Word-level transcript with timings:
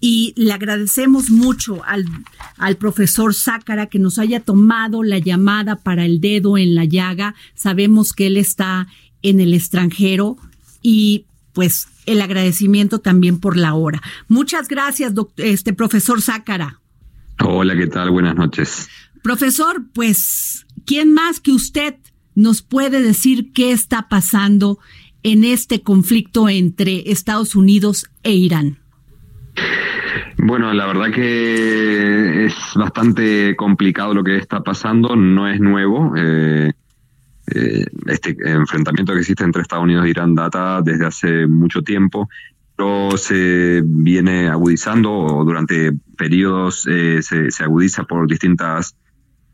Y 0.00 0.32
le 0.36 0.52
agradecemos 0.52 1.30
mucho 1.30 1.84
al, 1.84 2.06
al 2.56 2.76
profesor 2.76 3.34
Zácara 3.34 3.86
que 3.86 3.98
nos 3.98 4.18
haya 4.18 4.40
tomado 4.40 5.02
la 5.02 5.18
llamada 5.18 5.76
para 5.76 6.06
el 6.06 6.20
dedo 6.20 6.56
en 6.56 6.74
la 6.74 6.86
llaga. 6.86 7.34
Sabemos 7.54 8.12
que 8.14 8.26
él 8.26 8.38
está 8.38 8.88
en 9.22 9.40
el 9.40 9.52
extranjero 9.52 10.38
y 10.82 11.26
pues 11.52 11.88
el 12.06 12.22
agradecimiento 12.22 13.00
también 13.00 13.38
por 13.38 13.56
la 13.56 13.74
hora. 13.74 14.02
Muchas 14.28 14.68
gracias, 14.68 15.12
este 15.36 15.72
profesor 15.72 16.22
Zácara. 16.22 16.80
Hola, 17.44 17.76
¿qué 17.76 17.86
tal? 17.86 18.10
Buenas 18.10 18.36
noches. 18.36 18.88
Profesor, 19.22 19.84
pues, 19.92 20.66
¿quién 20.86 21.12
más 21.12 21.40
que 21.40 21.52
usted 21.52 21.94
nos 22.34 22.62
puede 22.62 23.02
decir 23.02 23.52
qué 23.52 23.72
está 23.72 24.08
pasando 24.08 24.78
en 25.22 25.44
este 25.44 25.82
conflicto 25.82 26.48
entre 26.48 27.10
Estados 27.10 27.54
Unidos 27.54 28.06
e 28.22 28.32
Irán? 28.32 28.79
Bueno, 30.42 30.72
la 30.72 30.86
verdad 30.86 31.10
que 31.12 32.46
es 32.46 32.54
bastante 32.74 33.54
complicado 33.56 34.14
lo 34.14 34.24
que 34.24 34.38
está 34.38 34.62
pasando, 34.62 35.14
no 35.14 35.46
es 35.46 35.60
nuevo. 35.60 36.14
Eh, 36.16 36.72
eh, 37.54 37.84
este 38.06 38.34
enfrentamiento 38.46 39.12
que 39.12 39.18
existe 39.18 39.44
entre 39.44 39.60
Estados 39.60 39.84
Unidos 39.84 40.06
e 40.06 40.10
Irán 40.10 40.34
data 40.34 40.80
desde 40.82 41.04
hace 41.04 41.46
mucho 41.46 41.82
tiempo, 41.82 42.26
pero 42.74 43.18
se 43.18 43.82
viene 43.84 44.48
agudizando 44.48 45.12
o 45.12 45.44
durante 45.44 45.92
periodos 46.16 46.86
eh, 46.88 47.20
se, 47.20 47.62
agudiza 47.62 48.04
por 48.04 48.26
distintas 48.26 48.96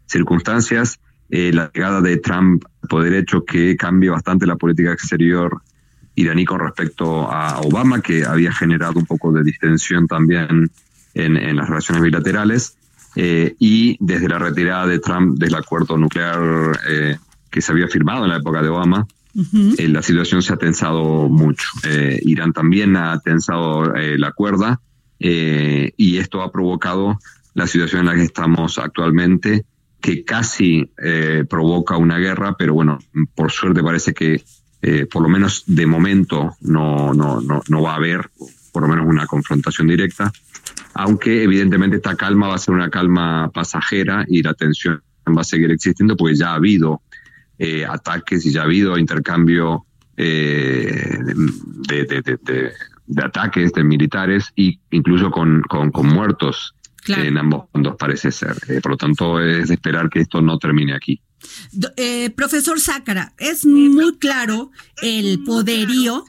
circunstancias. 0.06 1.00
la 1.28 1.68
llegada 1.74 2.00
de 2.00 2.18
Trump 2.18 2.64
al 2.82 2.88
poder 2.88 3.14
hecho 3.14 3.44
que 3.44 3.74
cambie 3.76 4.10
bastante 4.10 4.46
la 4.46 4.54
política 4.54 4.92
exterior 4.92 5.60
iraní 6.16 6.44
con 6.44 6.60
respecto 6.60 7.30
a 7.30 7.60
Obama, 7.60 8.00
que 8.00 8.24
había 8.24 8.52
generado 8.52 8.98
un 8.98 9.06
poco 9.06 9.32
de 9.32 9.44
distensión 9.44 10.08
también 10.08 10.70
en, 11.14 11.56
las 11.56 11.68
relaciones 11.68 12.02
bilaterales, 12.02 12.76
eh, 13.14 13.54
y 13.58 13.96
desde 14.00 14.28
la 14.28 14.38
retirada 14.38 14.86
de 14.86 14.98
Trump 14.98 15.38
del 15.38 15.54
acuerdo 15.54 15.96
nuclear 15.96 16.78
eh, 16.88 17.16
que 17.50 17.62
se 17.62 17.72
había 17.72 17.88
firmado 17.88 18.24
en 18.24 18.30
la 18.30 18.36
época 18.38 18.62
de 18.62 18.68
Obama, 18.68 19.06
eh, 19.78 19.88
la 19.88 20.02
situación 20.02 20.42
se 20.42 20.52
ha 20.52 20.56
tensado 20.56 21.28
mucho. 21.28 21.68
Irán 22.22 22.52
también 22.54 22.96
ha 22.96 23.20
tensado 23.20 23.92
la 23.94 24.32
cuerda 24.32 24.80
y 25.18 26.16
esto 26.16 26.42
ha 26.42 26.50
provocado 26.50 27.18
la 27.52 27.66
situación 27.66 28.00
en 28.00 28.06
la 28.06 28.14
que 28.14 28.22
estamos 28.22 28.78
actualmente, 28.78 29.66
que 30.00 30.24
casi 30.24 30.90
provoca 31.48 31.98
una 31.98 32.16
guerra, 32.16 32.54
pero 32.58 32.72
bueno, 32.72 32.98
por 33.34 33.52
suerte 33.52 33.82
parece 33.82 34.14
que 34.14 34.42
eh, 34.82 35.06
por 35.06 35.22
lo 35.22 35.28
menos 35.28 35.64
de 35.66 35.86
momento 35.86 36.56
no, 36.60 37.12
no, 37.14 37.40
no, 37.40 37.62
no 37.68 37.82
va 37.82 37.92
a 37.92 37.96
haber 37.96 38.30
por 38.72 38.82
lo 38.82 38.88
menos 38.88 39.06
una 39.06 39.26
confrontación 39.26 39.86
directa, 39.86 40.30
aunque 40.92 41.42
evidentemente 41.42 41.96
esta 41.96 42.14
calma 42.14 42.48
va 42.48 42.56
a 42.56 42.58
ser 42.58 42.74
una 42.74 42.90
calma 42.90 43.50
pasajera 43.52 44.26
y 44.28 44.42
la 44.42 44.52
tensión 44.52 45.00
va 45.26 45.40
a 45.40 45.44
seguir 45.44 45.70
existiendo 45.70 46.14
porque 46.14 46.36
ya 46.36 46.50
ha 46.50 46.54
habido 46.56 47.00
eh, 47.58 47.86
ataques 47.86 48.44
y 48.44 48.52
ya 48.52 48.60
ha 48.60 48.64
habido 48.64 48.98
intercambio 48.98 49.86
eh, 50.16 51.18
de, 51.88 52.72
ataques 53.16 53.72
de 53.72 53.82
militares 53.82 54.52
e 54.56 54.78
incluso 54.90 55.30
con, 55.30 55.62
con 55.62 56.06
muertos 56.06 56.75
en 57.08 57.38
ambos 57.38 57.64
bandos 57.72 57.96
parece 57.98 58.30
ser. 58.30 58.56
por 58.82 58.92
lo 58.92 58.96
tanto, 58.96 59.40
es 59.40 59.68
de 59.68 59.74
esperar 59.74 60.08
que 60.08 60.20
esto 60.20 60.40
no 60.40 60.58
termine 60.58 60.94
aquí. 60.94 61.20
Eh, 61.96 62.30
profesor 62.30 62.80
Zácara, 62.80 63.32
es 63.38 63.64
muy 63.66 64.16
claro 64.18 64.70
el 65.02 65.42
poderío. 65.44 66.24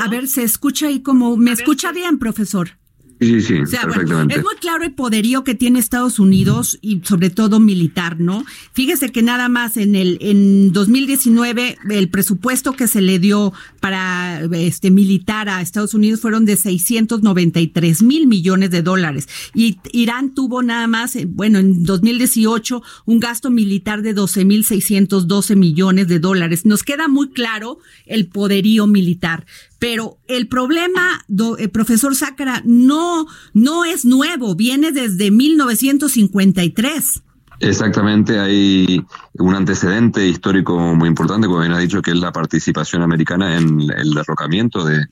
A 0.00 0.08
ver, 0.08 0.28
se 0.28 0.42
escucha 0.42 0.88
ahí 0.88 1.02
como, 1.02 1.36
¿me 1.36 1.52
escucha 1.52 1.92
bien, 1.92 2.18
profesor? 2.18 2.78
Sí, 3.22 3.40
sí, 3.40 3.54
perfectamente. 3.82 4.34
es 4.34 4.42
muy 4.42 4.54
claro 4.56 4.84
el 4.84 4.92
poderío 4.92 5.44
que 5.44 5.54
tiene 5.54 5.78
Estados 5.78 6.18
Unidos 6.18 6.78
y 6.82 7.00
sobre 7.04 7.30
todo 7.30 7.60
militar, 7.60 8.18
¿no? 8.18 8.44
Fíjese 8.72 9.10
que 9.10 9.22
nada 9.22 9.48
más 9.48 9.76
en 9.76 9.94
el 9.94 10.18
en 10.20 10.72
2019 10.72 11.78
el 11.90 12.08
presupuesto 12.08 12.72
que 12.72 12.88
se 12.88 13.00
le 13.00 13.18
dio 13.18 13.52
para 13.80 14.42
este 14.52 14.90
militar 14.90 15.48
a 15.48 15.60
Estados 15.60 15.94
Unidos 15.94 16.20
fueron 16.20 16.44
de 16.44 16.56
693 16.56 18.02
mil 18.02 18.26
millones 18.26 18.70
de 18.70 18.82
dólares 18.82 19.28
y 19.54 19.78
Irán 19.92 20.34
tuvo 20.34 20.62
nada 20.62 20.86
más, 20.86 21.16
eh, 21.16 21.26
bueno, 21.26 21.58
en 21.58 21.84
2018 21.84 22.82
un 23.06 23.20
gasto 23.20 23.50
militar 23.50 24.02
de 24.02 24.14
12 24.14 24.44
mil 24.44 24.64
612 24.64 25.56
millones 25.56 26.08
de 26.08 26.18
dólares. 26.18 26.66
Nos 26.66 26.82
queda 26.82 27.08
muy 27.08 27.30
claro 27.30 27.78
el 28.06 28.26
poderío 28.26 28.86
militar. 28.86 29.46
Pero 29.82 30.18
el 30.28 30.46
problema, 30.46 31.24
eh, 31.58 31.66
profesor 31.66 32.14
Sácara, 32.14 32.62
no, 32.64 33.26
no 33.52 33.84
es 33.84 34.04
nuevo, 34.04 34.54
viene 34.54 34.92
desde 34.92 35.32
1953. 35.32 37.22
Exactamente, 37.58 38.38
hay 38.38 39.04
un 39.40 39.54
antecedente 39.56 40.24
histórico 40.28 40.78
muy 40.94 41.08
importante, 41.08 41.48
como 41.48 41.58
bien 41.58 41.72
ha 41.72 41.80
dicho, 41.80 42.00
que 42.00 42.12
es 42.12 42.16
la 42.16 42.30
participación 42.30 43.02
americana 43.02 43.56
en 43.56 43.80
el 43.96 44.14
derrocamiento 44.14 44.84
de, 44.84 45.04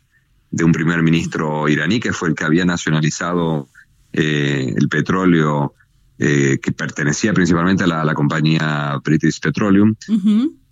un 0.62 0.70
primer 0.70 1.02
ministro 1.02 1.68
iraní, 1.68 1.98
que 1.98 2.12
fue 2.12 2.28
el 2.28 2.36
que 2.36 2.44
había 2.44 2.64
nacionalizado 2.64 3.66
eh, 4.12 4.72
el 4.76 4.88
petróleo 4.88 5.74
eh, 6.22 6.58
que 6.62 6.72
pertenecía 6.72 7.32
principalmente 7.32 7.84
a 7.84 7.86
la, 7.86 8.12
compañía 8.12 9.00
British 9.02 9.40
Petroleum. 9.40 9.94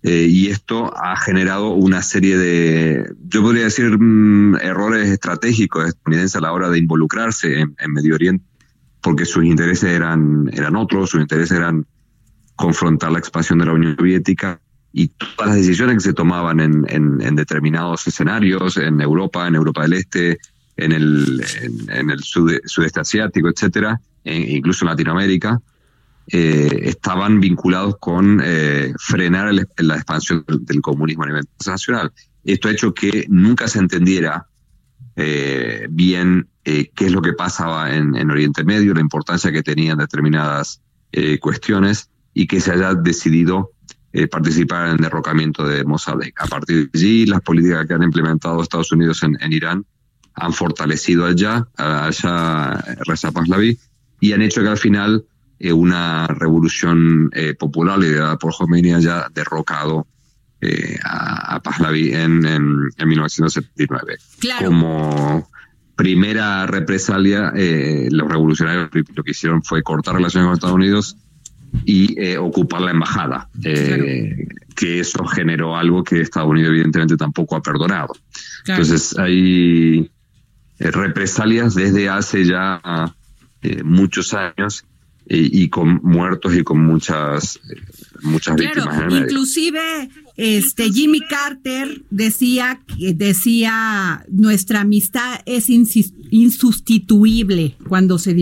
Eh, 0.03 0.27
y 0.29 0.49
esto 0.49 0.93
ha 0.95 1.15
generado 1.15 1.71
una 1.71 2.03
serie 2.03 2.37
de, 2.37 3.11
yo 3.27 3.41
podría 3.41 3.63
decir, 3.63 3.97
mm, 3.97 4.57
errores 4.57 5.09
estratégicos 5.09 5.87
estadounidenses 5.87 6.35
a 6.35 6.41
la 6.41 6.53
hora 6.53 6.69
de 6.69 6.77
involucrarse 6.77 7.61
en, 7.61 7.91
Medio 7.91 8.13
Oriente, 8.13 8.45
porque 9.01 9.25
sus 9.25 9.43
intereses 9.43 9.89
eran, 9.91 10.51
eran 10.53 10.75
otros, 10.75 11.09
sus 11.09 11.19
intereses 11.19 11.57
eran 11.57 11.83
confrontar 12.55 13.11
la 13.11 13.17
expansión 13.17 13.57
de 13.57 13.65
la 13.65 13.73
Unión 13.73 13.95
Soviética 13.97 14.61
y 14.93 15.07
todas 15.07 15.47
las 15.47 15.55
decisiones 15.55 15.95
que 15.95 16.01
se 16.01 16.13
tomaban 16.13 16.59
en, 16.59 16.85
en, 16.89 17.35
determinados 17.35 18.05
escenarios, 18.05 18.77
en 18.77 19.01
Europa, 19.01 19.47
en 19.47 19.55
Europa 19.55 19.81
del 19.81 19.93
Este, 19.93 20.37
en 20.77 20.91
el, 20.91 21.43
en, 21.87 22.11
el 22.11 22.19
sudeste 22.21 22.99
asiático, 22.99 23.49
etcétera, 23.49 23.99
e 24.23 24.55
incluso 24.55 24.85
en 24.85 24.89
Latinoamérica, 24.89 25.61
eh, 26.31 26.81
estaban 26.83 27.39
vinculados 27.39 27.95
con 27.99 28.39
eh, 28.43 28.93
frenar 28.99 29.51
la 29.51 29.95
expansión 29.95 30.45
del, 30.47 30.79
comunismo 30.79 31.23
a 31.23 31.27
nivel 31.27 31.45
internacional. 31.57 32.11
Esto 32.43 32.67
ha 32.67 32.71
hecho 32.71 32.93
que 32.93 33.25
nunca 33.29 33.67
se 33.67 33.79
entendiera 33.79 34.45
eh, 35.15 35.87
bien 35.89 36.47
qué 36.63 36.91
es 36.99 37.11
lo 37.11 37.23
que 37.23 37.33
pasaba 37.33 37.95
en, 37.95 38.29
Oriente 38.29 38.63
Medio, 38.63 38.93
la 38.93 39.01
importancia 39.01 39.51
que 39.51 39.63
tenían 39.63 39.97
determinadas 39.97 40.81
cuestiones 41.41 42.11
y 42.35 42.45
que 42.45 42.61
se 42.61 42.71
haya 42.71 42.93
decidido 42.93 43.71
participar 44.29 44.85
en 44.85 44.91
el 44.91 44.97
derrocamiento 44.97 45.67
de 45.67 45.83
Mossadegh. 45.83 46.35
A 46.37 46.45
partir 46.45 46.91
de 46.91 46.99
allí, 46.99 47.25
las 47.25 47.41
políticas 47.41 47.87
que 47.87 47.95
han 47.95 48.03
implementado 48.03 48.61
Estados 48.61 48.91
Unidos 48.91 49.23
en, 49.23 49.51
Irán 49.51 49.83
han 50.35 50.53
fortalecido 50.53 51.25
allá, 51.25 51.67
allá 51.75 52.75
Reza 53.07 53.31
Pahlavi, 53.31 53.79
y 54.19 54.33
han 54.33 54.41
hecho 54.41 54.61
que 54.61 54.69
al 54.69 54.77
final 54.77 55.25
eh, 55.59 55.73
una 55.73 56.25
revolución 56.27 57.29
eh, 57.33 57.53
popular 57.53 57.99
liderada 57.99 58.37
por 58.37 58.53
Khomeini 58.53 58.93
haya 58.93 59.27
derrocado 59.33 60.07
eh, 60.61 60.97
a, 61.03 61.59
Pahlavi 61.61 62.13
en, 62.13 62.45
en, 62.45 63.07
1979. 63.07 64.17
Como 64.63 65.49
primera 65.97 66.65
represalia, 66.65 67.51
los 67.53 68.29
revolucionarios 68.29 68.89
lo 69.13 69.23
que 69.23 69.31
hicieron 69.31 69.61
fue 69.61 69.83
cortar 69.83 70.15
relaciones 70.15 70.47
con 70.47 70.53
Estados 70.53 70.75
Unidos 70.75 71.17
y 71.85 72.35
ocupar 72.37 72.81
la 72.81 72.91
embajada, 72.91 73.49
que 73.61 74.99
eso 74.99 75.25
generó 75.25 75.75
algo 75.75 76.03
que 76.05 76.21
Estados 76.21 76.49
Unidos 76.49 76.69
evidentemente 76.69 77.17
tampoco 77.17 77.57
ha 77.57 77.61
perdonado. 77.61 78.13
Entonces 78.65 79.17
hay 79.17 80.09
represalias 80.79 81.75
desde 81.75 82.07
hace 82.07 82.45
ya 82.45 82.81
muchos 83.83 84.33
años 84.33 84.85
y, 85.31 85.69
con 85.69 86.01
muertos 86.01 86.55
y 86.55 86.63
con 86.63 86.83
muchas 86.83 87.59
muchas 88.23 88.55
víctimas 88.55 89.13
inclusive 89.13 90.09
este 90.37 90.91
Jimmy 90.91 91.21
Carter 91.21 92.01
decía 92.09 92.81
decía 92.97 94.25
nuestra 94.29 94.81
amistad 94.81 95.41
es 95.45 95.69
insustituible 95.69 97.77
cuando 97.87 98.17
se 98.17 98.35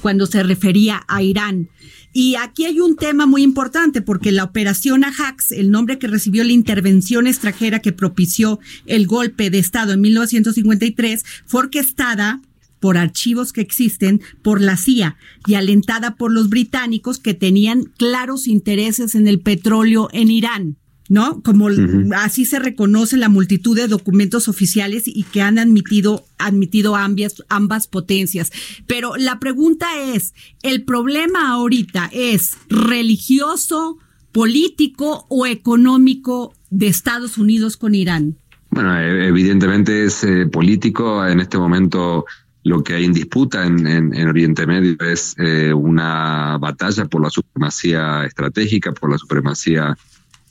cuando 0.00 0.24
se 0.26 0.42
refería 0.42 1.02
a 1.08 1.22
Irán 1.22 1.68
y 2.12 2.34
aquí 2.34 2.64
hay 2.64 2.80
un 2.80 2.96
tema 2.96 3.26
muy 3.26 3.42
importante 3.42 4.02
porque 4.02 4.32
la 4.32 4.42
operación 4.42 5.04
Ajax, 5.04 5.52
el 5.52 5.70
nombre 5.70 5.98
que 5.98 6.08
recibió 6.08 6.42
la 6.42 6.50
intervención 6.50 7.28
extranjera 7.28 7.78
que 7.78 7.92
propició 7.92 8.58
el 8.86 9.06
golpe 9.06 9.48
de 9.48 9.60
Estado 9.60 9.92
en 9.92 10.00
1953, 10.00 11.24
fue 11.46 11.60
orquestada 11.60 12.40
por 12.80 12.96
archivos 12.96 13.52
que 13.52 13.60
existen 13.60 14.20
por 14.42 14.60
la 14.60 14.76
CIA 14.76 15.16
y 15.46 15.54
alentada 15.54 16.16
por 16.16 16.32
los 16.32 16.48
británicos 16.48 17.18
que 17.18 17.34
tenían 17.34 17.84
claros 17.96 18.48
intereses 18.48 19.14
en 19.14 19.28
el 19.28 19.40
petróleo 19.40 20.08
en 20.12 20.30
Irán. 20.30 20.76
¿no? 21.10 21.42
Como 21.42 21.68
así 22.16 22.44
se 22.44 22.60
reconoce 22.60 23.16
la 23.16 23.28
multitud 23.28 23.76
de 23.76 23.88
documentos 23.88 24.46
oficiales 24.46 25.02
y 25.06 25.24
que 25.24 25.42
han 25.42 25.58
admitido, 25.58 26.24
admitido 26.38 26.94
ambas, 26.94 27.42
ambas 27.48 27.88
potencias. 27.88 28.52
Pero 28.86 29.16
la 29.16 29.40
pregunta 29.40 29.88
es, 30.14 30.34
¿el 30.62 30.84
problema 30.84 31.50
ahorita 31.50 32.08
es 32.12 32.56
religioso, 32.68 33.98
político 34.30 35.26
o 35.28 35.46
económico 35.46 36.54
de 36.70 36.86
Estados 36.86 37.38
Unidos 37.38 37.76
con 37.76 37.96
Irán? 37.96 38.36
Bueno, 38.70 38.96
e, 38.96 39.26
evidentemente 39.26 40.04
es 40.04 40.22
eh, 40.22 40.46
político. 40.46 41.26
En 41.26 41.40
este 41.40 41.58
momento 41.58 42.24
lo 42.70 42.84
que 42.84 42.94
hay 42.94 43.04
en 43.04 43.12
disputa 43.12 43.66
en, 43.66 44.28
Oriente 44.28 44.64
Medio 44.64 44.96
es 45.00 45.34
eh, 45.38 45.74
una 45.74 46.56
batalla 46.58 47.04
por 47.06 47.20
la 47.20 47.28
supremacía 47.28 48.24
estratégica, 48.24 48.92
por 48.92 49.10
la 49.10 49.18
supremacía 49.18 49.96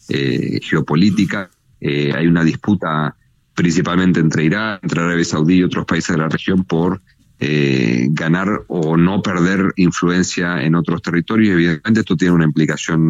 eh, 0.10 0.60
geopolítica. 0.62 1.50
Eh, 1.80 2.12
hay 2.13 2.27
una 2.27 2.44
disputa 2.44 3.16
principalmente 3.56 4.19
entre 4.19 4.44
Irán, 4.44 4.80
entre 4.83 5.00
Arabia 5.00 5.24
Saudí 5.24 5.56
y 5.60 5.63
otros 5.63 5.86
países 5.86 6.13
de 6.13 6.21
la 6.21 6.27
región 6.27 6.66
por 6.66 7.01
ganar 7.42 8.63
o 8.68 8.98
no 8.98 9.21
perder 9.21 9.71
influencia 9.77 10.62
en 10.62 10.75
otros 10.75 11.01
territorios. 11.01 11.54
Evidentemente 11.54 12.01
esto 12.01 12.18
tiene 12.18 12.33
una 12.33 12.44
implicación 12.44 13.07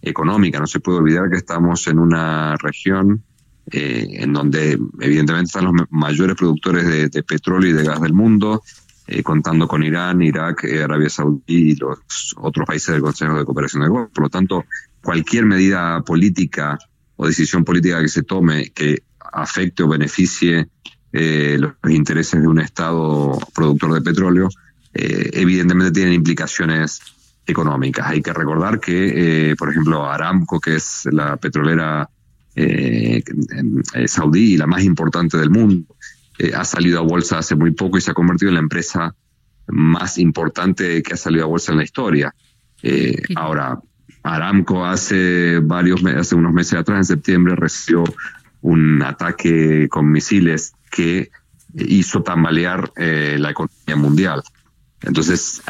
económica. 0.00 0.58
No 0.58 0.66
se 0.66 0.80
puede 0.80 1.00
olvidar 1.00 1.28
que 1.28 1.36
estamos 1.36 1.86
en 1.86 1.98
una 1.98 2.56
región 2.56 3.22
eh, 3.70 4.06
en 4.12 4.32
donde 4.32 4.78
evidentemente 5.00 5.48
están 5.48 5.64
los 5.64 5.74
mayores 5.90 6.36
productores 6.36 6.86
de, 7.10 7.22
petróleo 7.22 7.70
y 7.70 7.72
de 7.74 7.84
gas 7.84 8.00
del 8.00 8.14
mundo, 8.14 8.62
eh, 9.06 9.22
contando 9.22 9.68
con 9.68 9.82
Irán, 9.82 10.22
Irak, 10.22 10.64
eh, 10.64 10.82
Arabia 10.82 11.10
Saudí 11.10 11.42
y 11.46 11.76
los 11.76 11.98
otros 12.36 12.66
países 12.66 12.94
del 12.94 13.02
Consejo 13.02 13.38
de 13.38 13.44
Cooperación 13.44 13.82
del 13.82 13.90
Golfo. 13.90 14.12
Por 14.12 14.24
lo 14.24 14.30
tanto, 14.30 14.64
cualquier 15.02 15.44
medida 15.44 16.00
política 16.02 16.78
o 17.16 17.26
decisión 17.26 17.64
política 17.64 18.00
que 18.00 18.08
se 18.08 18.22
tome 18.22 18.70
que 18.70 19.02
afecte 19.32 19.82
o 19.82 19.88
beneficie 19.88 20.68
los 21.10 21.72
intereses 21.88 22.40
de 22.40 22.46
un 22.46 22.60
Estado 22.60 23.38
productor 23.54 23.94
de 23.94 24.02
petróleo, 24.02 24.48
evidentemente 24.92 25.90
tienen 25.90 26.12
implicaciones 26.12 27.00
económicas. 27.46 28.06
Hay 28.06 28.22
que 28.22 28.32
recordar 28.32 28.78
que, 28.78 29.54
por 29.58 29.70
ejemplo, 29.70 30.04
Aramco, 30.04 30.60
que 30.60 30.76
es 30.76 31.08
la 31.10 31.36
petrolera 31.38 32.08
eh, 32.60 33.22
eh, 33.94 34.08
saudí, 34.08 34.56
la 34.56 34.66
más 34.66 34.82
importante 34.82 35.36
del 35.38 35.48
mundo. 35.48 35.94
Eh, 36.38 36.50
ha 36.56 36.64
salido 36.64 36.98
a 36.98 37.02
bolsa 37.02 37.38
hace 37.38 37.54
muy 37.54 37.70
poco 37.70 37.98
y 37.98 38.00
se 38.00 38.10
ha 38.10 38.14
convertido 38.14 38.48
en 38.48 38.54
la 38.54 38.60
empresa 38.60 39.14
más 39.68 40.18
importante 40.18 41.00
que 41.02 41.14
ha 41.14 41.16
salido 41.16 41.44
a 41.44 41.48
bolsa 41.48 41.70
en 41.70 41.78
la 41.78 41.84
historia. 41.84 42.34
Ahora, 43.36 43.78
Aramco 44.22 44.84
hace 44.84 45.60
varios 45.60 46.04
hace 46.04 46.34
unos 46.34 46.52
meses 46.52 46.74
atrás, 46.74 46.98
en 46.98 47.04
septiembre, 47.04 47.54
recibió 47.54 48.02
un 48.62 49.02
ataque 49.02 49.88
con 49.88 50.10
misiles 50.10 50.72
que 50.90 51.30
hizo 51.74 52.22
tambalear 52.22 52.90
la 52.96 53.50
economía 53.50 53.96
mundial. 53.96 54.42
Entonces, 55.02 55.60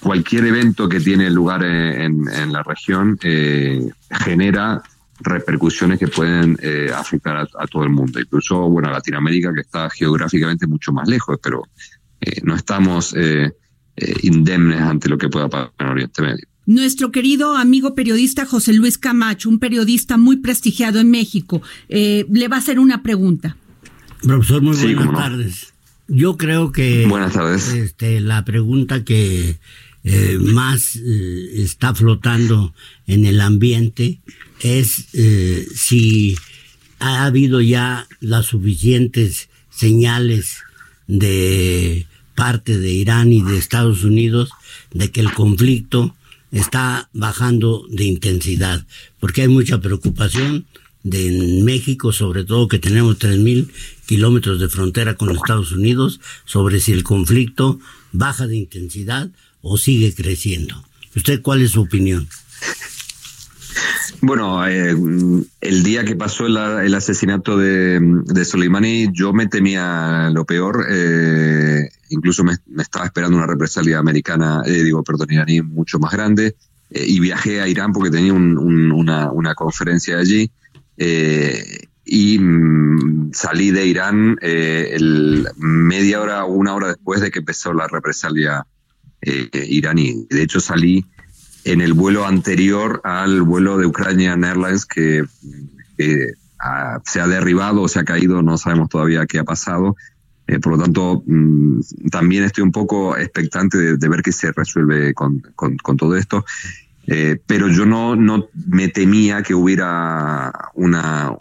cualquier 0.00 0.46
evento 0.46 0.88
que 0.88 1.00
tiene 1.00 1.30
lugar 1.30 1.64
en, 1.64 2.28
en 2.28 2.52
la 2.52 2.62
región 2.62 3.18
genera 4.10 4.82
repercusiones 5.22 5.98
que 5.98 6.08
pueden 6.08 6.58
eh, 6.62 6.90
afectar 6.94 7.36
a, 7.36 7.66
todo 7.66 7.84
el 7.84 7.90
mundo, 7.90 8.20
incluso 8.20 8.68
bueno, 8.68 8.88
a 8.88 8.92
Latinoamérica 8.92 9.52
que 9.54 9.60
está 9.60 9.88
geográficamente 9.90 10.66
mucho 10.66 10.92
más 10.92 11.08
lejos, 11.08 11.38
pero 11.42 11.64
eh, 12.20 12.40
no 12.42 12.54
estamos 12.54 13.14
eh, 13.16 13.52
indemnes 14.22 14.80
ante 14.80 15.08
lo 15.08 15.18
que 15.18 15.28
pueda 15.28 15.48
pasar 15.48 15.72
en 15.78 15.86
Oriente 15.86 16.22
Medio. 16.22 16.46
Nuestro 16.64 17.10
querido 17.10 17.56
amigo 17.56 17.94
periodista 17.94 18.46
José 18.46 18.72
Luis 18.72 18.96
Camacho, 18.96 19.48
un 19.48 19.58
periodista 19.58 20.16
muy 20.16 20.36
prestigiado 20.36 21.00
en 21.00 21.10
México, 21.10 21.60
le 21.88 22.48
va 22.48 22.56
a 22.56 22.58
hacer 22.60 22.78
una 22.78 23.02
pregunta. 23.02 23.56
Profesor, 24.22 24.62
muy 24.62 24.76
buenas 24.94 25.12
tardes. 25.12 25.72
Yo 26.06 26.36
creo 26.36 26.72
que 26.72 27.06
buenas 27.08 27.32
tardes. 27.32 27.72
Este, 27.72 28.20
la 28.20 28.44
pregunta 28.44 29.02
que 29.02 29.58
más 30.04 30.96
está 30.96 31.94
flotando 31.94 32.74
en 33.06 33.24
el 33.24 33.40
ambiente 33.40 34.20
es 34.62 35.06
eh, 35.12 35.66
si 35.74 36.36
ha 36.98 37.24
habido 37.24 37.60
ya 37.60 38.06
las 38.20 38.46
suficientes 38.46 39.48
señales 39.70 40.58
de 41.08 42.06
parte 42.34 42.78
de 42.78 42.92
Irán 42.92 43.32
y 43.32 43.42
de 43.42 43.58
Estados 43.58 44.04
Unidos 44.04 44.50
de 44.92 45.10
que 45.10 45.20
el 45.20 45.32
conflicto 45.32 46.14
está 46.52 47.08
bajando 47.12 47.86
de 47.88 48.04
intensidad, 48.04 48.86
porque 49.18 49.42
hay 49.42 49.48
mucha 49.48 49.80
preocupación 49.80 50.66
de 51.02 51.60
México, 51.64 52.12
sobre 52.12 52.44
todo 52.44 52.68
que 52.68 52.78
tenemos 52.78 53.18
3.000 53.18 53.68
kilómetros 54.06 54.60
de 54.60 54.68
frontera 54.68 55.16
con 55.16 55.30
Estados 55.30 55.72
Unidos, 55.72 56.20
sobre 56.44 56.78
si 56.78 56.92
el 56.92 57.02
conflicto 57.02 57.80
baja 58.12 58.46
de 58.46 58.56
intensidad 58.56 59.30
o 59.62 59.76
sigue 59.76 60.14
creciendo. 60.14 60.84
¿Usted 61.14 61.40
cuál 61.40 61.62
es 61.62 61.70
su 61.72 61.82
opinión? 61.82 62.28
Bueno, 64.20 64.64
eh, 64.68 64.94
el 65.60 65.82
día 65.82 66.04
que 66.04 66.14
pasó 66.14 66.46
el, 66.46 66.94
asesinato 66.94 67.56
de, 67.56 68.44
Soleimani, 68.44 69.08
yo 69.12 69.32
me 69.32 69.48
temía 69.48 70.30
lo 70.32 70.44
peor. 70.44 70.86
Eh, 70.88 71.88
incluso 72.10 72.44
me, 72.44 72.56
estaba 72.78 73.06
esperando 73.06 73.36
una 73.36 73.48
represalia 73.48 73.98
americana, 73.98 74.62
eh, 74.64 74.84
digo, 74.84 75.02
perdón, 75.02 75.32
iraní 75.32 75.62
mucho 75.62 75.98
más 75.98 76.12
grande. 76.12 76.54
y 76.90 77.18
viajé 77.20 77.60
a 77.60 77.68
Irán 77.68 77.92
porque 77.92 78.10
tenía 78.10 78.32
una, 78.32 79.54
conferencia 79.56 80.18
allí. 80.18 80.50
y 82.04 82.38
mm, 82.38 83.32
salí 83.32 83.70
de 83.72 83.86
Irán 83.86 84.36
el, 84.40 85.48
media 85.56 86.20
hora 86.20 86.44
o 86.44 86.52
una 86.52 86.74
hora 86.74 86.88
después 86.88 87.20
de 87.20 87.30
que 87.30 87.40
empezó 87.40 87.72
la 87.72 87.88
represalia 87.88 88.64
iraní. 89.22 90.26
De 90.28 90.42
hecho, 90.42 90.60
salí 90.60 91.04
en 91.64 91.80
el 91.80 91.92
vuelo 91.92 92.26
anterior 92.26 93.00
al 93.04 93.42
vuelo 93.42 93.78
de 93.78 93.86
Ukrainian 93.86 94.44
Airlines 94.44 94.86
que, 94.86 95.24
se 97.04 97.20
ha 97.20 97.26
derribado 97.26 97.82
o 97.82 97.88
se 97.88 98.00
ha 98.00 98.04
caído, 98.04 98.42
no 98.42 98.56
sabemos 98.56 98.88
todavía 98.88 99.26
qué 99.26 99.38
ha 99.38 99.44
pasado. 99.44 99.96
Eh, 100.46 100.58
por 100.58 100.72
lo 100.72 100.82
tanto, 100.82 101.22
mm, 101.26 101.80
también 102.10 102.44
estoy 102.44 102.62
un 102.62 102.72
poco 102.72 103.16
expectante 103.16 103.96
de, 103.96 104.08
ver 104.08 104.22
qué 104.22 104.32
se 104.32 104.52
resuelve 104.52 105.14
con, 105.14 105.42
todo 105.96 106.16
esto. 106.16 106.44
Eh, 107.06 107.40
pero 107.46 107.68
yo 107.68 107.86
no, 107.86 108.16
no 108.16 108.48
me 108.66 108.88
temía 108.88 109.42
que 109.42 109.54
hubiera 109.54 110.52
una, 110.74 111.36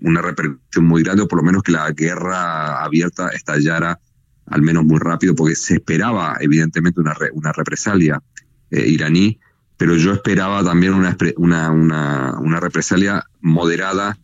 una 0.00 0.22
repercusión 0.22 0.84
muy 0.84 1.02
grande, 1.02 1.22
o 1.22 1.28
por 1.28 1.38
lo 1.38 1.44
menos 1.44 1.62
que 1.62 1.72
la 1.72 1.90
guerra 1.90 2.82
abierta 2.84 3.28
estallara 3.28 3.98
al 4.46 4.62
menos 4.62 4.84
muy 4.84 4.98
rápido, 4.98 5.34
porque 5.34 5.54
se 5.54 5.74
esperaba 5.74 6.36
evidentemente 6.40 7.00
una, 7.00 7.16
una 7.32 7.52
represalia 7.52 8.22
eh, 8.70 8.86
iraní 8.88 9.38
pero 9.76 9.96
yo 9.96 10.12
esperaba 10.12 10.62
también 10.62 10.94
una, 10.94 11.16
una, 11.36 12.38
una, 12.38 12.60
represalia 12.60 13.24
moderada 13.40 14.16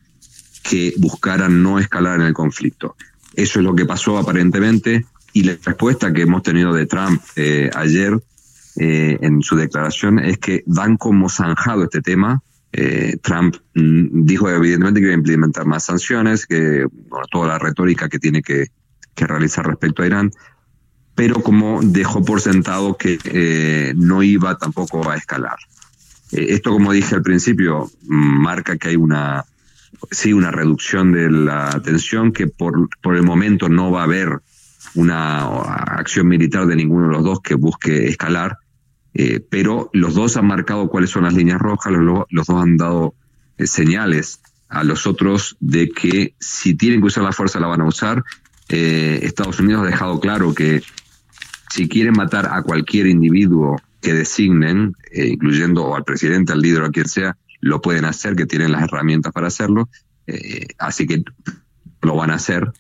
que 0.63 0.95
buscara 0.99 1.49
no 1.49 1.79
escalar 1.79 2.21
en 2.21 2.27
el 2.27 2.33
conflicto. 2.35 2.97
Eso 3.35 3.59
es 3.59 3.65
lo 3.65 3.75
que 3.75 3.87
pasó 3.87 4.19
aparentemente 4.19 5.07
y 5.33 5.45
la 5.45 5.57
respuesta 5.65 6.13
que 6.13 6.23
hemos 6.23 6.43
tenido 6.43 6.73
de 6.73 6.87
Trump 6.87 7.21
eh, 7.37 7.71
ayer 7.75 8.19
eh, 8.77 9.19
en 9.21 9.43
su 9.43 9.57
declaración 9.57 10.19
es 10.19 10.39
que 10.39 10.63
dan 10.67 10.97
como 10.97 11.29
zanjado 11.29 11.85
este 11.85 12.01
tema. 12.01 12.43
Eh, 12.73 13.17
Trump 13.23 13.57
mm, 13.75 14.25
dijo 14.25 14.49
evidentemente 14.49 15.01
que 15.01 15.07
iba 15.07 15.15
a 15.15 15.19
implementar 15.19 15.67
más 15.67 15.85
sanciones, 15.85 16.47
que 16.47 16.87
toda 17.31 17.49
la 17.49 17.59
retórica 17.59 18.09
que 18.09 18.19
tiene 18.19 18.43
que, 18.43 18.69
que 19.15 19.27
realizar 19.27 19.67
respecto 19.67 20.03
a 20.03 20.07
Irán, 20.07 20.31
pero 21.15 21.43
como 21.43 21.81
dejó 21.83 22.25
por 22.25 22.41
sentado 22.41 22.97
que 22.97 23.19
eh, 23.25 23.93
no 23.97 24.23
iba 24.23 24.57
tampoco 24.57 25.11
a 25.11 25.17
escalar. 25.17 25.59
Eh, 26.33 26.47
esto, 26.51 26.71
como 26.71 26.93
dije 26.93 27.15
al 27.15 27.23
principio, 27.23 27.91
marca 28.03 28.77
que 28.77 28.89
hay 28.89 28.97
una, 28.97 29.45
sí, 30.11 30.33
una 30.33 30.51
reducción 30.51 31.13
de 31.13 31.31
la 31.31 31.81
tensión, 31.85 32.33
que 32.33 32.47
por, 32.47 32.89
por 33.03 33.17
el 33.17 33.23
momento 33.23 33.69
no 33.69 33.91
va 33.91 34.01
a 34.01 34.05
haber 34.05 34.41
una 34.95 35.43
acción 35.43 36.27
militar 36.27 36.67
de 36.67 36.77
ninguno 36.77 37.09
de 37.09 37.13
los 37.13 37.25
dos 37.25 37.41
que 37.41 37.55
busque 37.55 38.09
escalar, 38.09 38.59
Eh, 39.13 39.41
pero 39.41 39.91
los 39.93 40.15
dos 40.15 40.37
han 40.37 40.47
marcado 40.47 40.89
cuáles 40.89 41.11
son 41.11 41.25
las 41.25 41.35
líneas 41.35 41.59
rojas, 41.59 41.93
los, 41.93 42.47
dos 42.47 42.63
han 42.63 42.77
dado 42.77 43.15
eh, 43.59 43.67
señales 43.67 44.39
a 44.69 44.85
los 44.85 45.05
otros 45.07 45.57
de 45.59 45.89
que 45.89 46.35
si 46.39 46.75
tienen 46.75 47.01
que 47.01 47.09
usar 47.09 47.25
la 47.25 47.33
fuerza 47.33 47.59
la 47.59 47.67
van 47.67 47.81
a 47.81 47.89
usar. 47.89 48.23
Eh, 48.71 49.21
Estados 49.23 49.61
Unidos 49.61 49.83
ha 49.83 49.87
dejado 49.87 50.21
claro 50.21 50.55
que 50.55 50.83
si 51.71 51.89
quieren 51.89 52.15
matar 52.15 52.49
a 52.51 52.63
cualquier 52.63 53.07
individuo 53.07 53.77
que 54.01 54.15
designen, 54.15 54.97
incluyendo 55.13 55.95
al 55.95 56.05
presidente, 56.05 56.53
al 56.53 56.63
líder 56.63 56.83
o 56.83 56.87
a 56.87 56.91
quien 56.91 57.09
sea, 57.09 57.37
lo 57.61 57.83
pueden 57.83 58.07
hacer, 58.07 58.35
que 58.35 58.47
tienen 58.47 58.73
las 58.73 58.83
herramientas 58.83 59.33
para 59.33 59.49
hacerlo. 59.49 59.89
así 60.79 61.07
que 61.07 61.23
lo 62.03 62.17
van 62.17 62.31
a 62.31 62.35
hacer. 62.35 62.73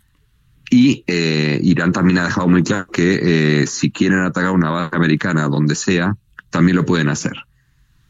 Y 0.71 1.03
eh, 1.09 1.59
Irán 1.63 1.93
también 1.93 2.19
ha 2.19 2.25
dejado 2.25 2.47
muy 2.47 2.63
claro 2.63 2.87
que 2.93 3.63
eh, 3.63 3.67
si 3.67 3.91
quieren 3.91 4.21
atacar 4.21 4.53
una 4.53 4.71
base 4.71 4.95
americana 4.97 5.49
donde 5.49 5.75
sea, 5.75 6.17
también 6.49 6.77
lo 6.77 6.87
pueden 6.87 7.09
hacer. 7.09 7.35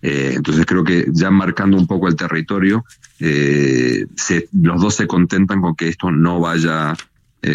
Eh, 0.03 0.35
entonces 0.37 0.67
creo 0.67 0.85
que 0.85 1.07
ya 1.11 1.31
marcando 1.31 1.79
un 1.79 1.87
poco 1.87 2.09
el 2.09 2.17
territorio, 2.17 2.85
los 3.19 4.81
dos 4.81 4.95
se 4.95 5.07
contentan 5.07 5.63
con 5.63 5.75
que 5.75 5.89
esto 5.89 6.11
no 6.11 6.39
vaya 6.39 6.95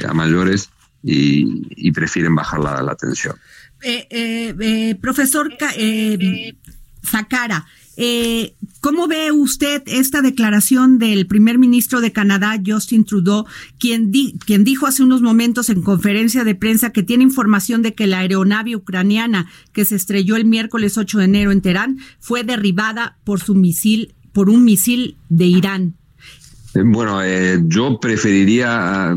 a 0.07 0.13
mayores 0.13 0.69
y, 1.03 1.91
prefieren 1.91 2.35
bajar 2.35 2.59
la, 2.59 2.81
la 2.81 2.95
tensión. 2.95 3.35
profesor 5.01 5.53
Zakara, 7.03 7.65
eh, 7.97 8.55
¿Cómo 8.81 9.07
ve 9.07 9.31
usted 9.31 9.81
esta 9.87 10.21
declaración 10.21 10.99
del 10.99 11.25
primer 11.25 11.57
ministro 11.57 12.01
de 12.01 12.11
Canadá, 12.11 12.61
Justin 12.63 13.03
Trudeau, 13.03 13.45
quien, 13.79 14.11
quien 14.45 14.63
dijo 14.63 14.85
hace 14.85 15.01
unos 15.01 15.21
momentos 15.21 15.69
en 15.69 15.81
conferencia 15.81 16.43
de 16.43 16.53
prensa 16.53 16.91
que 16.91 17.01
tiene 17.01 17.23
información 17.23 17.81
de 17.81 17.95
que 17.95 18.05
la 18.05 18.19
aeronave 18.19 18.75
ucraniana 18.75 19.47
que 19.71 19.85
se 19.85 19.95
estrelló 19.95 20.35
el 20.35 20.45
miércoles 20.45 20.97
8 20.97 21.17
de 21.17 21.25
enero 21.25 21.51
en 21.51 21.61
Teherán 21.61 21.97
fue 22.19 22.43
derribada 22.43 23.17
por 23.23 23.39
su 23.39 23.55
misil, 23.55 24.13
por 24.33 24.49
un 24.49 24.65
misil 24.65 25.17
de 25.29 25.45
Irán? 25.45 25.95
Eh, 26.75 26.83
bueno, 26.85 27.23
eh, 27.23 27.59
yo 27.65 27.99
preferiría, 27.99 29.15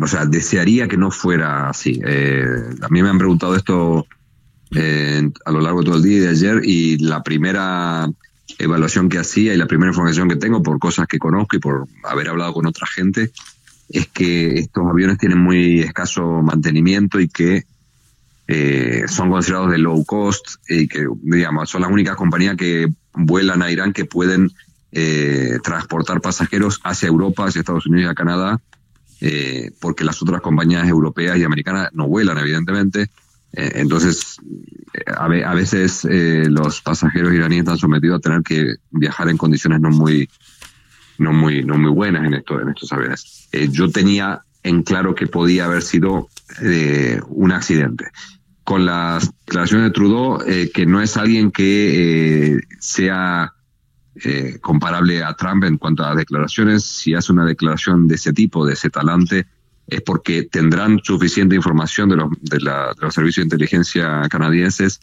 o 0.00 0.06
sea, 0.06 0.26
desearía 0.26 0.88
que 0.88 0.96
no 0.96 1.10
fuera 1.10 1.70
así. 1.70 2.00
a 2.02 2.88
mí 2.88 3.02
me 3.02 3.08
han 3.08 3.18
preguntado 3.18 3.56
esto 3.56 4.06
a 4.74 5.50
lo 5.52 5.60
largo 5.60 5.80
de 5.80 5.86
todo 5.86 5.96
el 5.96 6.02
día 6.02 6.16
y 6.16 6.20
de 6.20 6.28
ayer 6.28 6.60
y 6.64 6.98
la 6.98 7.22
primera 7.22 8.08
evaluación 8.58 9.08
que 9.08 9.18
hacía 9.18 9.54
y 9.54 9.56
la 9.56 9.66
primera 9.66 9.90
información 9.90 10.28
que 10.28 10.36
tengo 10.36 10.62
por 10.62 10.78
cosas 10.78 11.06
que 11.06 11.18
conozco 11.18 11.56
y 11.56 11.60
por 11.60 11.86
haber 12.04 12.28
hablado 12.28 12.52
con 12.54 12.66
otra 12.66 12.86
gente 12.86 13.30
es 13.88 14.06
que 14.08 14.58
estos 14.58 14.86
aviones 14.86 15.18
tienen 15.18 15.38
muy 15.38 15.80
escaso 15.80 16.42
mantenimiento 16.42 17.20
y 17.20 17.28
que 17.28 17.64
eh, 18.46 19.04
son 19.08 19.30
considerados 19.30 19.70
de 19.70 19.78
low 19.78 20.04
cost 20.04 20.56
y 20.68 20.86
que 20.86 21.06
digamos 21.22 21.70
son 21.70 21.82
las 21.82 21.90
únicas 21.90 22.16
compañías 22.16 22.56
que 22.56 22.88
vuelan 23.14 23.62
a 23.62 23.70
Irán 23.70 23.92
que 23.92 24.04
pueden 24.04 24.50
eh, 24.92 25.58
transportar 25.62 26.20
pasajeros 26.20 26.80
hacia 26.84 27.08
Europa, 27.08 27.46
hacia 27.46 27.60
Estados 27.60 27.86
Unidos 27.86 28.08
y 28.08 28.10
a 28.10 28.14
Canadá, 28.14 28.60
eh, 29.26 29.70
porque 29.80 30.04
las 30.04 30.20
otras 30.20 30.42
compañías 30.42 30.86
europeas 30.86 31.38
y 31.38 31.44
americanas 31.44 31.88
no 31.94 32.06
vuelan, 32.06 32.36
evidentemente. 32.36 33.08
Eh, 33.54 33.72
entonces, 33.76 34.36
eh, 34.92 35.02
a, 35.16 35.54
veces 35.54 36.04
eh, 36.04 36.44
los 36.50 36.82
pasajeros 36.82 37.32
iraníes 37.32 37.60
están 37.60 37.78
sometidos 37.78 38.18
a 38.18 38.20
tener 38.20 38.42
que 38.42 38.74
viajar 38.90 39.30
en 39.30 39.38
condiciones 39.38 39.80
no 39.80 39.88
muy, 39.88 40.28
no 41.16 41.32
muy, 41.32 41.64
no 41.64 41.78
muy 41.78 41.90
buenas 41.90 42.26
en, 42.26 42.34
esto, 42.34 42.60
en 42.60 42.68
estos 42.68 42.92
aviones. 42.92 43.48
yo 43.70 43.88
tenía 43.90 44.42
en 44.62 44.82
claro 44.82 45.14
que 45.14 45.26
podía 45.26 45.64
haber 45.64 45.82
sido 45.82 46.28
un 47.28 47.52
accidente. 47.52 48.10
Con 48.62 48.84
las 48.84 49.30
declaraciones 49.46 49.86
de 49.86 49.92
Trudeau, 49.92 50.38
que 50.74 50.84
no 50.86 51.00
es 51.00 51.16
alguien 51.16 51.50
que 51.50 52.60
sea 52.78 53.53
comparable 54.60 55.22
a 55.22 55.34
Trump 55.34 55.64
en 55.64 55.76
cuanto 55.76 56.04
a 56.04 56.14
declaraciones, 56.14 56.84
si 56.84 57.14
hace 57.14 57.32
una 57.32 57.44
declaración 57.44 58.06
de 58.06 58.14
ese 58.14 58.32
tipo, 58.32 58.64
de 58.64 58.74
ese 58.74 58.88
talante, 58.88 59.46
es 59.86 60.00
porque 60.00 60.44
tendrán 60.44 61.00
suficiente 61.02 61.56
información 61.56 62.08
de 62.08 62.16
los, 62.16 62.30
de, 62.40 62.60
los 62.60 63.14
servicios 63.14 63.42
de 63.42 63.46
inteligencia 63.46 64.22
canadienses 64.30 65.00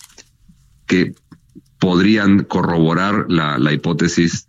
que 0.87 1.13
podrían 1.79 2.43
corroborar 2.43 3.25
la, 3.27 3.73
hipótesis 3.73 4.47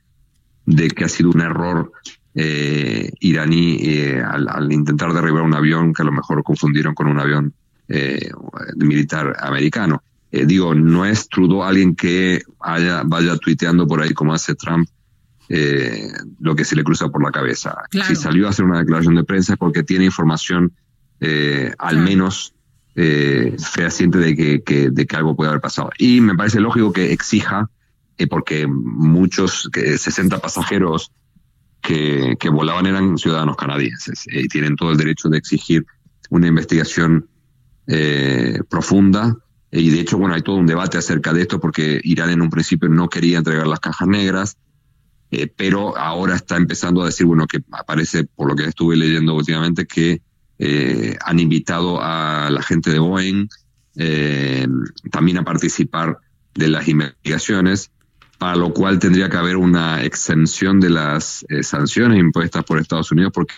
de 0.67 0.89
que 0.89 1.05
ha 1.05 1.09
sido 1.09 1.31
un 1.31 1.41
error 1.41 1.93
eh, 2.35 3.11
iraní 3.21 3.77
eh, 3.81 4.23
al, 4.23 4.73
intentar 4.73 5.13
derribar 5.13 5.43
un 5.43 5.55
avión 5.55 5.93
que 5.93 6.03
a 6.03 6.05
lo 6.05 6.13
mejor 6.13 6.43
confundieron 6.43 6.95
con 6.95 7.09
un 7.09 7.19
avión 7.19 7.55
eh, 7.89 8.31
militar 8.77 9.37
americano. 9.41 10.03
Digo, 10.33 10.75
no 10.75 11.05
es 11.05 11.29
Trudeau 11.29 11.63
alguien 11.63 11.95
que 11.95 12.43
haya, 12.61 13.03
vaya 13.05 13.37
tuiteando 13.37 13.87
por 13.87 14.01
ahí 14.01 14.15
como 14.15 14.33
hace 14.33 14.55
Trump 14.55 14.89
eh, 15.49 16.11
lo 16.41 16.57
que 16.57 16.65
se 16.65 16.75
le 16.75 16.85
cruza 16.85 17.09
por 17.11 17.23
la 17.23 17.31
cabeza. 17.31 17.77
Si 17.91 18.17
salió 18.17 18.47
a 18.47 18.51
hacer 18.51 18.65
una 18.65 18.79
declaración 18.79 19.15
de 19.15 19.25
prensa 19.25 19.53
es 19.53 19.59
porque 19.59 19.83
tiene 19.83 20.07
información 20.07 20.73
eh, 21.21 21.73
al 21.79 21.99
menos 21.99 22.55
eh, 22.97 23.55
fehaciente 23.73 24.19
de 24.19 24.35
que, 24.65 24.91
de 24.91 25.07
que 25.07 25.17
algo 25.17 25.37
puede 25.37 25.51
haber 25.51 25.61
pasado. 25.61 25.91
Y 25.97 26.21
me 26.21 26.35
parece 26.35 26.59
lógico 26.59 26.93
que 26.93 27.13
exija, 27.13 27.71
eh, 28.19 28.27
porque 28.27 28.67
muchos, 28.67 29.69
que 29.73 29.99
60 29.99 30.39
pasajeros 30.39 31.13
que, 31.81 32.37
que 32.41 32.49
volaban 32.49 32.87
eran 32.87 33.19
ciudadanos 33.19 33.57
canadienses 33.57 34.25
y 34.27 34.49
tienen 34.49 34.75
todo 34.75 34.91
el 34.91 34.97
derecho 34.97 35.29
de 35.29 35.39
exigir 35.39 35.87
una 36.31 36.47
investigación 36.49 37.29
profunda 38.69 39.37
y 39.73 39.89
de 39.89 40.01
hecho, 40.01 40.19
bueno, 40.19 40.35
hay 40.35 40.43
todo 40.43 40.57
un 40.57 40.67
debate 40.67 40.99
acerca 40.99 41.33
de 41.33 41.43
esto 41.43 41.59
porque 41.59 41.99
Irán 42.05 42.29
en 42.29 42.43
un 42.43 42.51
principio 42.51 42.91
no 42.91 43.09
quería 43.09 43.39
entregar 43.39 43.67
las 43.67 43.81
cajas 43.81 44.07
negras, 44.07 44.59
eh, 45.31 45.47
pero 45.47 45.97
ahora 45.97 46.37
está 46.37 46.59
empezando 46.59 47.03
a 47.03 47.07
decir, 47.07 47.25
bueno, 47.25 47.47
que 47.47 47.61
aparece, 47.71 48.25
por 48.25 48.49
lo 48.49 48.55
que 48.55 48.65
estuve 48.65 48.97
leyendo 48.97 49.35
últimamente, 49.35 49.87
que 49.87 50.21
eh, 50.59 51.17
han 51.25 51.41
invitado 51.41 52.01
a 52.03 52.51
la 52.51 52.63
gente 52.63 52.91
de 52.91 52.99
Boeing 52.99 53.49
eh, 53.97 54.69
también 55.11 55.39
a 55.39 55.45
participar 55.45 56.19
de 56.55 56.69
las 56.69 56.87
investigaciones, 56.87 57.91
para 58.37 58.57
lo 58.57 58.75
cual 58.75 58.99
tendría 58.99 59.31
que 59.31 59.39
haber 59.39 59.57
una 59.57 60.03
exención 60.03 60.81
de 60.81 60.91
las 60.91 61.47
sanciones 61.63 62.19
impuestas 62.19 62.63
por 62.65 62.79
Estados 62.79 63.11
Unidos 63.11 63.33
porque 63.35 63.55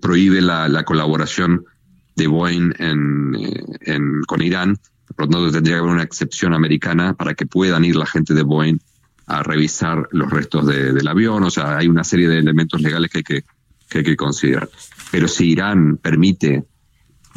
prohíbe 0.00 0.40
la, 0.40 0.82
colaboración 0.84 1.66
de 2.18 2.26
Boeing 2.26 2.72
con 4.26 4.42
Irán. 4.42 4.76
Por 5.16 5.26
lo 5.26 5.30
tanto, 5.30 5.52
tendría 5.52 5.76
que 5.76 5.80
haber 5.80 5.92
una 5.92 6.02
excepción 6.02 6.52
americana 6.52 7.14
para 7.14 7.34
que 7.34 7.46
puedan 7.46 7.84
ir 7.84 7.96
la 7.96 8.06
gente 8.06 8.34
de 8.34 8.42
Boeing 8.42 8.78
a 9.26 9.42
revisar 9.42 10.08
los 10.12 10.30
restos 10.30 10.66
del 10.66 11.08
avión. 11.08 11.42
O 11.44 11.50
sea, 11.50 11.78
hay 11.78 11.88
una 11.88 12.04
serie 12.04 12.28
de 12.28 12.38
elementos 12.38 12.80
legales 12.80 13.10
que 13.10 13.18
hay 13.18 13.24
que, 13.24 13.44
que, 13.88 13.98
hay 13.98 14.04
que 14.04 14.16
considerar. 14.16 14.68
Pero 15.10 15.28
si 15.28 15.50
Irán 15.50 15.96
permite 15.96 16.64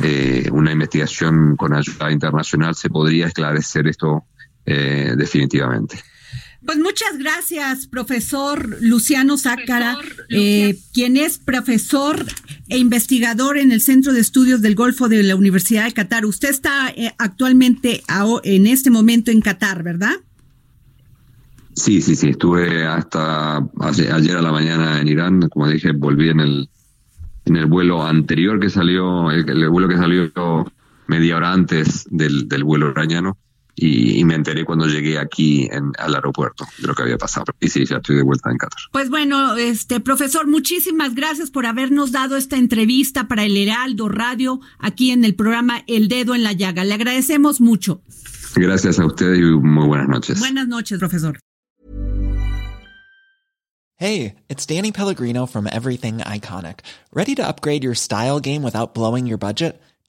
eh, 0.04 0.50
una 0.52 0.72
investigación 0.72 1.56
con 1.56 1.74
ayuda 1.74 2.12
internacional, 2.12 2.76
se 2.76 2.90
podría 2.90 3.28
esclarecer 3.28 3.88
esto 3.88 4.26
eh, 4.66 5.14
definitivamente. 5.18 6.00
Pues 6.66 6.78
muchas 6.78 7.18
gracias, 7.18 7.88
profesor 7.88 8.78
Luciano 8.82 9.38
Zácara, 9.38 9.98
eh, 10.30 10.78
quien 10.94 11.18
es 11.18 11.40
profesor 11.40 12.24
e 12.70 12.78
investigador 12.78 13.58
en 13.58 13.72
el 13.72 13.82
Centro 13.82 14.14
de 14.14 14.20
Estudios 14.20 14.62
del 14.62 14.76
Golfo 14.76 15.10
de 15.10 15.24
la 15.24 15.36
Universidad 15.36 15.86
de 15.86 15.94
Qatar. 15.94 16.26
Usted 16.26 16.50
está 16.50 16.94
actualmente 17.18 18.04
en 18.44 18.68
este 18.68 18.92
momento 18.92 19.32
en 19.32 19.42
Qatar, 19.42 19.82
¿verdad? 19.82 20.18
Sí, 21.76 22.02
sí, 22.02 22.16
sí, 22.16 22.30
estuve 22.30 22.86
hasta 22.86 23.58
ayer 24.12 24.38
a 24.38 24.42
la 24.42 24.52
mañana 24.52 25.00
en 25.02 25.08
Irán, 25.08 25.50
como 25.50 25.68
dije, 25.68 25.94
volví 25.94 26.30
en 26.30 26.42
el 26.42 26.70
en 27.46 27.56
el 27.56 27.66
vuelo 27.66 28.04
anterior 28.04 28.60
que 28.60 28.70
salió, 28.70 29.32
el, 29.32 29.70
vuelo 29.70 29.88
que 29.88 29.98
salió 29.98 30.32
media 31.08 31.38
hora 31.38 31.52
antes 31.52 32.06
del, 32.10 32.48
del 32.48 32.64
vuelo 32.64 32.92
irañano 32.92 33.38
y, 33.82 34.24
me 34.26 34.36
enteré 34.36 34.64
cuando 34.64 34.86
llegué 34.86 35.18
aquí 35.18 35.68
en, 35.72 35.92
al 35.98 36.14
aeropuerto 36.14 36.66
de 36.78 36.88
lo 36.88 36.94
que 36.94 37.02
había 37.02 37.18
pasado. 37.18 37.46
Y 37.60 37.70
sí, 37.70 37.86
ya 37.86 37.98
estoy 37.98 38.18
de 38.18 38.24
vuelta 38.24 38.52
en 38.52 38.58
Qatar. 38.58 38.80
Pues 38.92 39.10
bueno, 39.10 39.56
este 39.56 40.00
profesor, 40.00 40.48
muchísimas 40.48 41.16
gracias 41.16 41.50
por 41.50 41.66
habernos 41.66 42.12
dado 42.12 42.38
esta 42.38 42.58
entrevista 42.58 43.28
para 43.28 43.44
el 43.44 43.58
Heraldo 43.58 44.10
Radio 44.10 44.60
aquí 44.80 45.12
en 45.12 45.26
el 45.26 45.36
programa 45.36 45.84
El 45.88 46.08
Dedo 46.08 46.36
en 46.36 46.44
la 46.44 46.54
Llaga. 46.54 46.84
Le 46.84 46.94
agradecemos 46.94 47.60
mucho. 47.60 48.02
Gracias 48.56 49.00
a 49.00 49.06
ustedes 49.06 49.40
y 49.40 49.42
muy 49.42 49.88
buenas 49.88 50.08
noches. 50.08 50.40
Buenas 50.40 50.68
noches, 50.68 51.00
profesor. 51.00 51.40
Hey, 53.96 54.36
it's 54.50 54.66
Danny 54.66 54.92
Pellegrino 54.92 55.46
from 55.46 55.68
Everything 55.68 56.18
Iconic. 56.20 56.80
Ready 57.14 57.36
to 57.36 57.48
upgrade 57.48 57.84
your 57.84 57.94
style 57.94 58.40
game 58.40 58.64
without 58.64 58.96
blowing 58.96 59.28
your 59.28 59.38
budget? 59.38 59.80